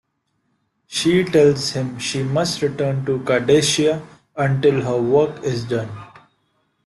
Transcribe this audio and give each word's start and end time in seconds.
She 0.87 1.23
tells 1.23 1.73
him 1.73 1.99
she 1.99 2.23
must 2.23 2.63
return 2.63 3.05
to 3.05 3.19
Cardassia 3.19 4.03
until 4.35 4.81
her 4.81 4.99
work 4.99 5.43
is 5.43 5.63
done. 5.63 5.91